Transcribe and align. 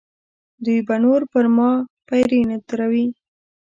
دوی 0.63 0.79
به 0.87 0.95
نور 1.03 1.21
پر 1.31 1.45
ما 1.55 1.71
پیرې 2.07 2.41
نه 2.49 2.57
دروي. 2.69 3.05